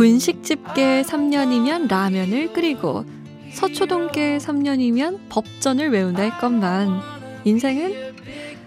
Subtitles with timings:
[0.00, 3.04] 분식집계 3년이면 라면을 끓이고
[3.52, 7.02] 서초동계 3년이면 법전을 외운다 했건만
[7.44, 8.14] 인생은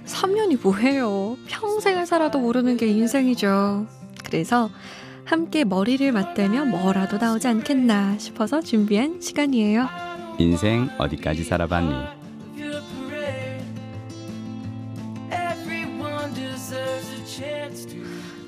[0.05, 1.35] 3년이 뭐해요.
[1.48, 3.88] 평생을 살아도 모르는 게 인생이죠.
[4.23, 4.70] 그래서
[5.25, 9.89] 함께 머리를 맞대면 뭐라도 나오지 않겠나 싶어서 준비한 시간이에요.
[10.38, 12.22] 인생 어디까지 살아봤니?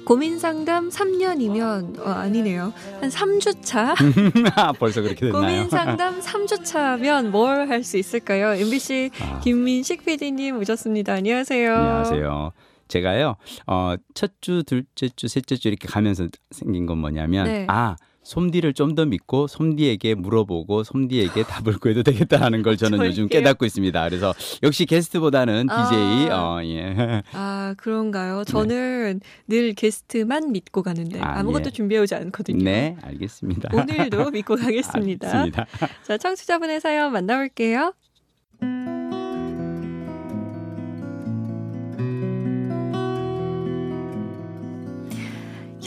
[0.05, 2.73] 고민 상담 3년이면 어, 아니네요.
[3.01, 3.95] 한 3주 차.
[4.79, 5.41] 벌써 그렇게 됐나요?
[5.41, 8.53] 고민 상담 3주 차면 뭘 할 수 있을까요?
[8.53, 9.39] MBC 아.
[9.39, 11.13] 김민식 PD님 오셨습니다.
[11.13, 11.73] 안녕하세요.
[11.73, 12.51] 안녕하세요.
[12.87, 17.65] 제가요, 어, 첫 주, 둘째 주, 셋째 주 이렇게 가면서 생긴 건 뭐냐면, 네.
[17.67, 17.95] 아,
[18.25, 23.27] 솜디를 좀 더 믿고 솜디에게 물어보고 솜디에게 답을 구해도 되겠다라는 걸 저는 요즘?
[23.27, 24.03] 깨닫고 있습니다.
[24.07, 26.55] 그래서 역시 게스트보다는 DJ, 아.
[26.55, 27.21] 어, 예.
[27.33, 28.43] 아 그런가요?
[28.45, 31.23] 저는 늘 게스트만 믿고 가는데 네.
[31.23, 31.71] 아, 아무것도 예.
[31.71, 32.63] 준비해오지 않거든요.
[32.63, 33.69] 네, 알겠습니다.
[33.73, 35.27] 오늘도 믿고 가겠습니다.
[35.27, 35.65] 알겠습니다.
[36.03, 37.93] 자, 청취자분의 사연 만나볼게요.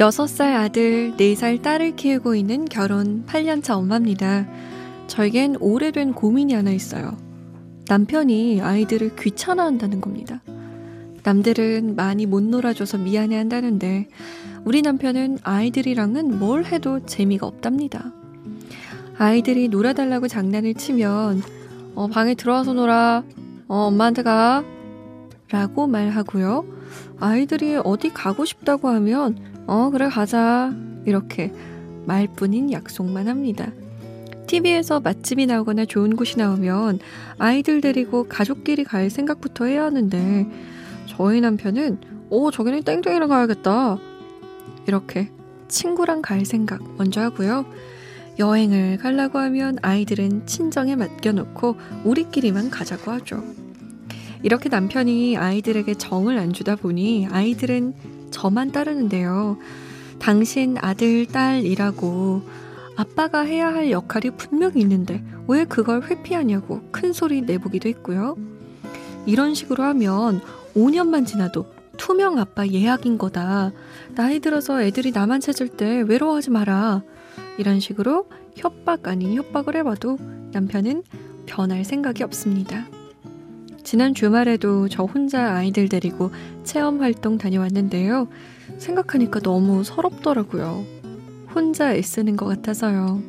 [0.00, 4.46] 여섯 살 아들, 네살 딸을 키우고 있는 결혼 8년차 엄마입니다.
[5.08, 7.16] 저에겐 오래된 고민이 하나 있어요.
[7.88, 10.40] 남편이 아이들을 귀찮아 한다는 겁니다.
[11.24, 14.06] 남들은 많이 못 놀아줘서 미안해 한다는데,
[14.64, 18.12] 우리 남편은 아이들이랑은 뭘 해도 재미가 없답니다.
[19.18, 21.42] 아이들이 놀아달라고 장난을 치면
[21.96, 23.24] 어, 방에 들어와서 놀아
[23.66, 24.62] 어, 엄마한테 가
[25.50, 26.64] 라고 말하고요
[27.18, 30.74] 아이들이 어디 가고 싶다고 하면 어 그래 가자.
[31.04, 31.52] 이렇게
[32.06, 33.70] 말뿐인 약속만 합니다.
[34.46, 37.00] TV에서 맛집이 나오거나 좋은 곳이 나오면
[37.36, 40.46] 아이들 데리고 가족끼리 갈 생각부터 해야 하는데
[41.04, 41.98] 저희 남편은
[42.30, 43.98] 오 저기는 땡땡이랑 가야겠다.
[44.86, 45.30] 이렇게
[45.68, 47.66] 친구랑 갈 생각 먼저 하고요.
[48.38, 53.44] 여행을 가려고 하면 아이들은 친정에 맡겨놓고 우리끼리만 가자고 하죠.
[54.42, 59.58] 이렇게 남편이 아이들에게 정을 안 주다 보니 아이들은 저만 따르는데요.
[60.18, 62.42] 당신 아들, 딸이라고
[62.96, 68.36] 아빠가 해야 할 역할이 분명히 있는데 왜 그걸 회피하냐고 큰 소리 내보기도 했고요.
[69.26, 70.40] 이런 식으로 하면
[70.74, 73.72] 5년만 지나도 투명 아빠 예약인 거다.
[74.14, 77.02] 나이 들어서 애들이 나만 찾을 때 외로워하지 마라.
[77.58, 80.18] 이런 식으로 협박 아닌 협박을 해봐도
[80.52, 81.02] 남편은
[81.46, 82.86] 변할 생각이 없습니다.
[83.88, 86.30] 지난 주말에도 저 혼자 아이들 데리고
[86.62, 88.28] 체험 활동 다녀왔는데요.
[88.76, 90.84] 생각하니까 너무 서럽더라고요.
[91.54, 93.22] 혼자 애쓰는 것 같아서요.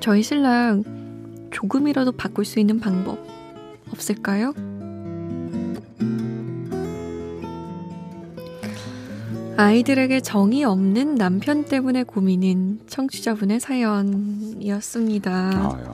[0.00, 0.82] 저희 신랑
[1.50, 3.18] 조금이라도 바꿀 수 있는 방법
[3.90, 4.54] 없을까요?
[9.58, 15.30] 아이들에게 정이 없는 남편 때문에 고민인 청취자분의 사연이었습니다.
[15.52, 15.93] 아유.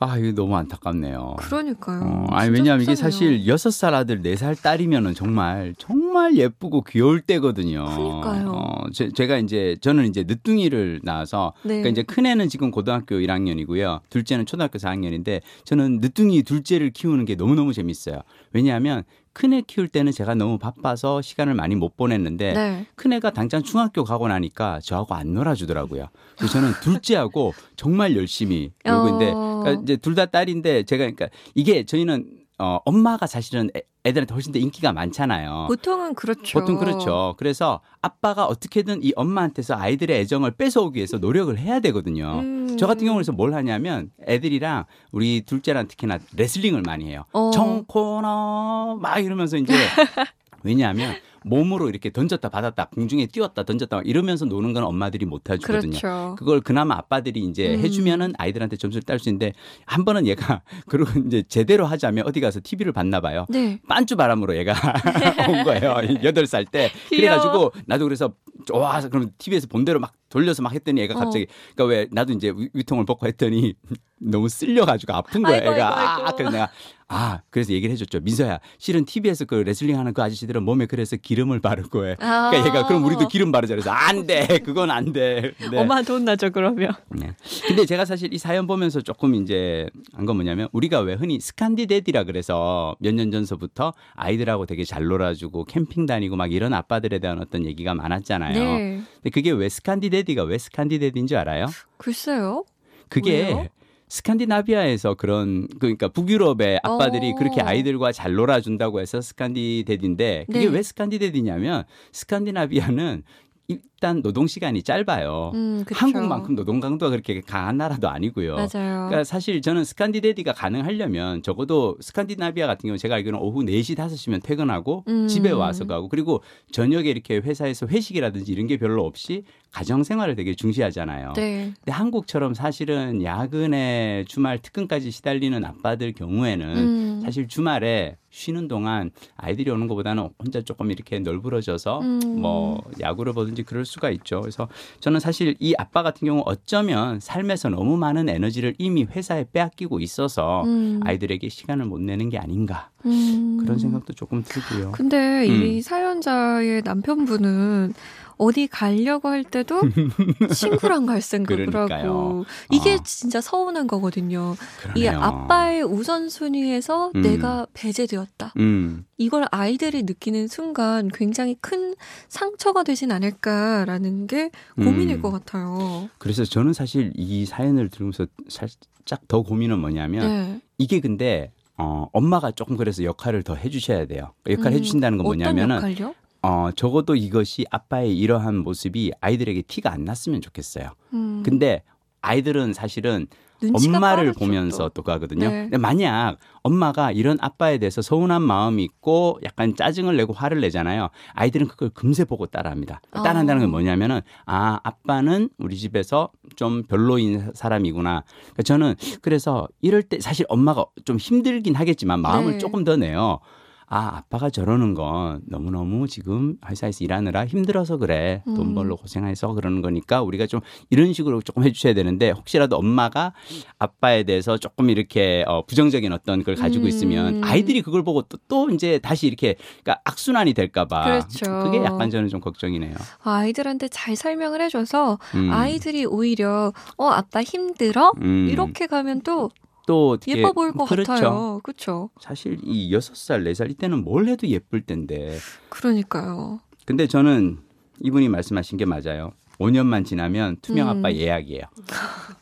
[0.00, 1.36] 아, 이거 너무 안타깝네요.
[1.38, 2.02] 그러니까요.
[2.02, 2.94] 어, 아니 왜냐하면 이게.
[2.94, 7.84] 사실 여섯 살 아들 네살 딸이면은 정말 정말 예쁘고 귀여울 때거든요.
[7.84, 8.50] 그러니까요.
[8.50, 11.80] 어, 제, 제가 이제 저는 이제 늦둥이를 낳아서 네.
[11.80, 14.00] 그러니까 이제 큰 애는 지금 고등학교 1학년이고요.
[14.10, 18.20] 둘째는 초등학교 4학년인데 저는 늦둥이 둘째를 키우는 게 너무너무 재밌어요.
[18.52, 19.02] 왜냐하면
[19.34, 22.86] 큰애 키울 때는 제가 너무 바빠서 시간을 많이 못 보냈는데 네.
[22.96, 26.08] 큰애가 당장 중학교 가고 나니까 저하고 안 놀아주더라고요.
[26.36, 29.57] 그래서 저는 둘째하고 정말 열심히 놀고 있는데 어.
[29.70, 32.26] 그러니까 이제 둘 다 딸인데 제가 그러니까 이게 저희는
[32.60, 35.66] 어 엄마가 사실은 애, 애들한테 훨씬 더 인기가 많잖아요.
[35.68, 36.58] 보통은 그렇죠.
[36.58, 37.34] 보통 그렇죠.
[37.38, 42.40] 그래서 아빠가 어떻게든 이 엄마한테서 아이들의 애정을 뺏어오기 위해서 노력을 해야 되거든요.
[42.40, 42.76] 음.
[42.76, 47.24] 저 같은 경우는 뭘 하냐면 애들이랑 우리 둘째랑 특히나 레슬링을 많이 해요.
[47.32, 47.50] 어.
[47.52, 49.72] 정코너 막 이러면서 이제
[50.64, 51.14] 왜냐하면
[51.44, 55.98] 몸으로 이렇게 던졌다 받았다 공중에 띄웠다 던졌다 이러면서 노는 건 엄마들이 못 해주거든요.
[55.98, 56.36] 그렇죠.
[56.38, 57.80] 그걸 그나마 아빠들이 이제 음.
[57.80, 59.52] 해주면은 아이들한테 점수를 딸 수 있는데
[59.86, 63.46] 한 번은 얘가 그리고 이제 제대로 하자면 어디 가서 TV를 봤나 봐요.
[63.48, 63.80] 네.
[63.88, 64.74] 빤쭈 바람으로 얘가
[65.48, 65.96] 온 거예요.
[66.24, 66.90] 여덟 살 때.
[67.08, 68.32] 그래가지고 나도 그래서
[68.66, 71.18] 좋아서 그럼 TV에서 본 대로 막 돌려서 막 했더니 애가 어.
[71.18, 73.74] 갑자기 그러니까 왜 나도 이제 위- 위통을 벗고 했더니
[74.20, 75.98] 너무 쓸려가지고 아픈 거야 아이고, 애가.
[75.98, 76.28] 아이고, 아이고.
[76.28, 76.70] 아, 그래서 내가
[77.10, 78.20] 아 그래서 얘기를 해줬죠.
[78.20, 82.16] 민서야 실은 TV에서 그 레슬링 하는 그 아저씨들은 몸에 그래서 기름을 바르고 해.
[82.20, 82.50] 아.
[82.50, 84.58] 그러니까 얘가 그럼 우리도 기름 바르자 그래서 안 돼.
[84.62, 85.52] 그건 안 돼.
[85.70, 85.78] 네.
[85.78, 86.92] 엄마한테 혼나죠 그러면.
[87.08, 87.34] 네.
[87.66, 91.79] 근데 제가 사실 이 사연 보면서 조금 이제 한 건 뭐냐면 우리가 왜 흔히 Scandi
[91.79, 97.40] daddy라 그래서 몇 년 전서부터 아이들하고 되게 잘 놀아주고 캠핑 다니고 막 이런 아빠들에 대한
[97.40, 98.52] 어떤 얘기가 많았잖아요.
[98.52, 99.00] 네.
[99.14, 101.66] 근데 그게 왜 Scandi daddy가 왜 Scandi daddy인 줄 알아요?
[101.96, 102.64] 글쎄요.
[103.08, 103.66] 그게 왜요?
[104.08, 107.34] 스칸디나비아에서 그런 그러니까 북유럽의 아빠들이 어.
[107.34, 110.66] 그렇게 아이들과 잘 놀아준다고 해서 스칸디데디인데 그게 네.
[110.66, 113.22] 왜 스칸디데디냐면 스칸디나비아는
[113.70, 115.52] 일단 노동 시간이 짧아요.
[115.54, 115.84] 음.
[115.90, 118.54] 한국만큼 노동 강도가 그렇게 강한 나라도 아니고요.
[118.54, 119.08] 맞아요.
[119.08, 125.04] 그러니까 사실 저는 스칸디데디가 가능하려면 적어도 스칸디나비아 같은 경우 제가 알기로는 오후 4시 5시면 퇴근하고
[125.08, 125.28] 음.
[125.28, 130.54] 집에 와서 가고 그리고 저녁에 이렇게 회사에서 회식이라든지 이런 게 별로 없이 가정 생활을 되게
[130.54, 131.34] 중시하잖아요.
[131.34, 131.72] 네.
[131.76, 137.20] 근데 한국처럼 사실은 야근에 주말 특근까지 시달리는 아빠들 경우에는 음.
[137.22, 142.40] 사실 주말에 쉬는 동안 아이들이 오는 것보다는 혼자 조금 이렇게 널브러져서 음.
[142.40, 144.40] 뭐 야구를 보든지 그럴 수가 있죠.
[144.40, 144.68] 그래서
[145.00, 150.64] 저는 사실 이 아빠 같은 경우 어쩌면 삶에서 너무 많은 에너지를 이미 회사에 빼앗기고 있어서
[150.64, 151.00] 음.
[151.04, 153.58] 아이들에게 시간을 못 내는 게 아닌가 음.
[153.60, 154.92] 그런 생각도 조금 들고요.
[154.92, 155.62] 근데 음.
[155.62, 157.94] 이 사연자의 남편분은
[158.38, 159.80] 어디 가려고 할 때도
[160.54, 162.08] 친구랑 갈 생각을 그러니까요.
[162.08, 162.98] 하고 이게 어.
[163.04, 164.54] 진짜 서운한 거거든요.
[164.94, 165.20] 이 그러네요.
[165.20, 167.22] 아빠의 우선순위에서 음.
[167.22, 168.52] 내가 배제되었다.
[168.58, 171.96] 음, 이걸 아이들이 느끼는 순간 굉장히 큰
[172.28, 175.22] 상처가 되진 않을까라는 게 고민일 음.
[175.22, 176.08] 것 같아요.
[176.18, 180.60] 그래서 저는 사실 이 사연을 들으면서 살짝 더 고민은 뭐냐면 네.
[180.78, 184.32] 이게 근데 어, 엄마가 조금 그래서 역할을 더 해주셔야 돼요.
[184.48, 186.14] 역할 을 음, 해주신다는 건 뭐냐면은 역할요?
[186.42, 190.90] 어, 적어도 이것이 아빠의 이러한 모습이 아이들에게 티가 안 났으면 좋겠어요.
[191.14, 191.82] 음, 근데
[192.20, 193.28] 아이들은 사실은
[193.62, 194.98] 엄마를 보면서 또.
[194.98, 195.48] 또 가거든요.
[195.48, 195.62] 네.
[195.62, 201.08] 근데 만약 엄마가 이런 아빠에 대해서 서운한 마음이 있고 약간 짜증을 내고 화를 내잖아요.
[201.34, 203.00] 아이들은 그걸 금세 보고 따라합니다.
[203.10, 203.22] 아.
[203.22, 208.24] 따라한다는 건 뭐냐면은 아 아빠는 우리 집에서 좀 별로인 사람이구나.
[208.26, 212.58] 그러니까 저는 그래서 이럴 때 사실 엄마가 좀 힘들긴 하겠지만 마음을 네.
[212.58, 213.40] 조금 더 내요.
[213.90, 218.42] 아, 아빠가 저러는 건 너무너무 지금 회사에서 일하느라 힘들어서 그래.
[218.44, 218.74] 돈 음.
[218.74, 223.32] 벌러 고생해서 그러는 거니까 우리가 좀 이런 식으로 조금 해주셔야 되는데 혹시라도 엄마가
[223.78, 226.88] 아빠에 대해서 조금 이렇게 어, 부정적인 어떤 걸 가지고 음.
[226.88, 231.04] 있으면 아이들이 그걸 보고 또, 또 이제 다시 이렇게 그러니까 악순환이 될까봐.
[231.04, 231.64] 그렇죠.
[231.64, 232.94] 그게 약간 저는 좀 걱정이네요.
[233.22, 235.50] 아이들한테 잘 설명을 해줘서 음.
[235.50, 238.48] 아이들이 오히려 어 아빠 힘들어 음.
[238.50, 239.50] 이렇게 가면 또
[239.88, 241.10] 또 어떻게- 예뻐 보일 것 그렇죠.
[241.14, 241.60] 같아요.
[241.62, 242.10] 그렇죠.
[242.20, 245.38] 사실 이 여섯 살 네 살 이때는 뭘 해도 예쁠 텐데.
[245.70, 246.60] 그러니까요.
[246.84, 247.56] 근데 저는
[248.00, 249.32] 이분이 말씀하신 게 맞아요.
[249.58, 251.14] 5년만 지나면 투명 아빠 음.
[251.14, 251.62] 예약이에요.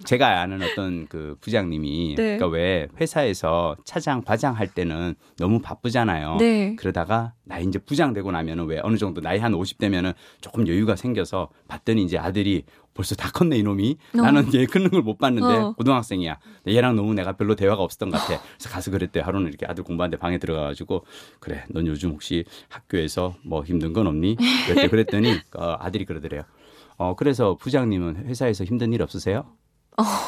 [0.05, 2.37] 제가 아는 어떤 그 부장님이 네.
[2.37, 6.37] 그러니까 왜 회사에서 차장 과장 할 때는 너무 바쁘잖아요.
[6.39, 6.77] 네.
[6.77, 11.49] 그러다가 나 이제 부장 되고 나면은 왜 어느 정도 나이 한 50대면은 조금 여유가 생겨서
[11.69, 14.23] 봤더니 이제 아들이 벌써 다 컸네 이놈이 어.
[14.23, 15.73] 나는 얘 크는 걸 못 봤는데 어.
[15.77, 19.85] 고등학생이야 얘랑 너무 내가 별로 대화가 없었던 것 같아 그래서 가서 그랬대 하루는 이렇게 아들
[19.85, 21.05] 공부하는데 방에 들어가가지고
[21.39, 24.37] 그래 넌 요즘 혹시 학교에서 뭐 힘든 건 없니
[24.91, 26.43] 그랬더니 어, 아들이 그러더래요
[26.98, 29.44] 어 그래서 부장님은 회사에서 힘든 일 없으세요?
[29.96, 30.26] 그러니까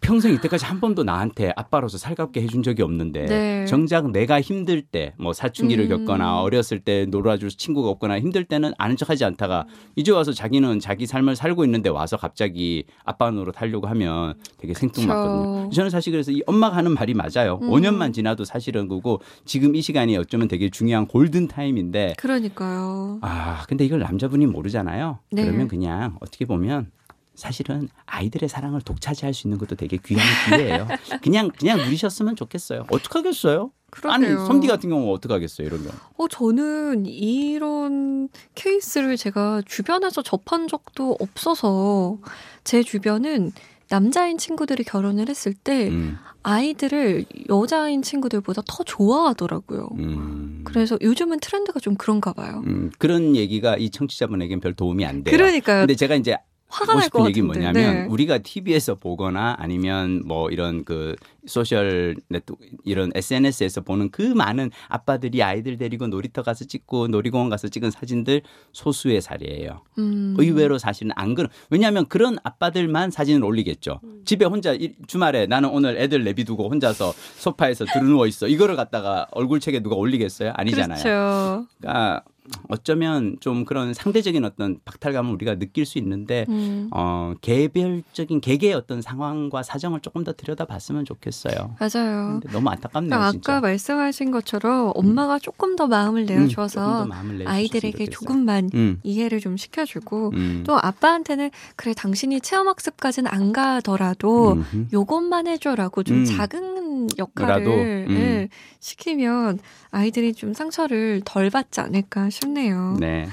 [0.00, 3.64] 평생 이때까지 한 번도 나한테 아빠로서 살갑게 해준 적이 없는데 네.
[3.66, 6.04] 정작 내가 힘들 때 뭐 사춘기를 음.
[6.04, 9.66] 겪거나 어렸을 때 놀아줄 친구가 없거나 힘들 때는 아는 척하지 않다가
[9.96, 15.70] 이제 와서 자기는 자기 삶을 살고 있는데 와서 갑자기 아빠 노릇 하려고 하면 되게 생뚱맞거든요.
[15.70, 17.58] 저는 사실 그래서 이 엄마가 하는 말이 맞아요.
[17.62, 17.70] 음.
[17.70, 23.18] 5년만 지나도 사실은 그고 지금 이 시간이 어쩌면 되게 중요한 골든 타임인데 그러니까요.
[23.22, 25.18] 아 근데 이걸 남자분이 모르잖아요.
[25.32, 25.44] 네.
[25.44, 26.90] 그러면 그냥 어떻게 보면
[27.34, 30.86] 사실은 아이들의 사랑을 독차지할 수 있는 것도 되게 귀한 기회예요.
[31.22, 32.86] 그냥 그냥 누리셨으면 좋겠어요.
[32.90, 33.70] 어떡하겠어요?
[34.04, 34.46] 아니 그러게요.
[34.46, 35.90] 섬디 같은 경우 어떡하겠어요 이러면.
[36.16, 42.18] 어, 저는 이런 케이스를 제가 주변에서 접한 적도 없어서
[42.64, 43.52] 제 주변은
[43.88, 49.90] 남자인 친구들이 결혼을 했을 때 음, 아이들을 여자인 친구들보다 더 좋아하더라고요.
[49.98, 50.62] 음.
[50.64, 52.62] 그래서 요즘은 트렌드가 좀 그런가 봐요.
[52.66, 55.36] 음, 그런 얘기가 이 청취자분에게는 별 도움이 안 돼요.
[55.36, 55.82] 그러니까요.
[55.82, 56.36] 근데 제가 이제
[56.74, 57.72] 화가 하고 날것 싶은 얘기 같은데.
[57.72, 58.06] 뭐냐면 네.
[58.10, 61.14] 우리가 TV에서 보거나 아니면 뭐 이런 그
[61.46, 62.54] social net
[62.84, 68.42] 이런 SNS에서 보는 그 많은 아빠들이 아이들 데리고 놀이터 가서 찍고 놀이공원 가서 찍은 사진들
[68.72, 69.82] 소수의 사례예요.
[69.98, 70.34] 음.
[70.38, 74.00] 의외로 사실은 안 그런 왜냐하면 그런 아빠들만 사진을 올리겠죠.
[74.02, 74.22] 음.
[74.24, 78.48] 집에 혼자 일- 주말에 나는 오늘 애들 내비두고 혼자서 소파에서 들누워 있어.
[78.48, 80.52] 이거를 갖다가 얼굴책에 누가 올리겠어요?
[80.56, 81.02] 아니잖아요.
[81.02, 81.66] 그렇죠.
[81.78, 82.22] 그러니까
[82.68, 86.88] 어쩌면 좀 그런 상대적인 어떤 박탈감을 우리가 느낄 수 있는데 음.
[86.92, 91.76] 어, 개별적인 개개의 어떤 상황과 사정을 조금 더 들여다봤으면 좋겠어요.
[91.80, 92.40] 맞아요.
[92.52, 93.52] 너무 안타깝네요, 그러니까.
[93.54, 98.06] 아까 말씀하신 것처럼 엄마가 조금 더 마음을 음, 내어줘서 더 마음을 아이들에게.
[98.08, 104.58] 조금만 음, 이해를 좀 시켜주고 음, 또 아빠한테는 그래 당신이 체험학습까지는 안 가더라도.
[104.92, 106.24] 요것만 해줘라고 좀 음.
[106.24, 106.73] 작은
[107.18, 108.16] 역할을 음.
[108.16, 108.48] 예,
[108.80, 109.58] 시키면
[109.90, 112.96] 아이들이 좀 상처를 덜 받지 않을까 싶네요.
[113.00, 113.26] 네.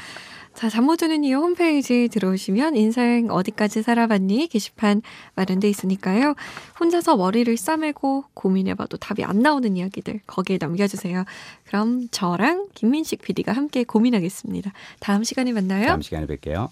[0.54, 5.02] 자, 잠 못 드는 이유 홈페이지 들어오시면 인생 어디까지 살아봤니 게시판
[5.36, 6.36] 마련돼 있으니까요.
[6.80, 11.24] 혼자서 머리를 싸매고 고민해봐도 답이 안 나오는 이야기들 거기에 남겨주세요.
[11.66, 14.74] 그럼 저랑 김민식 PD가 함께 고민하겠습니다.
[15.00, 15.88] 다음 시간에 만나요.
[15.88, 16.68] 다음 시간에 뵐게요.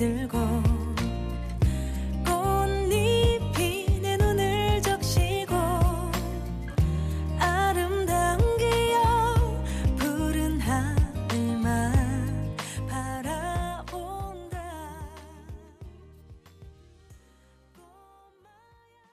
[0.00, 0.37] 힘들고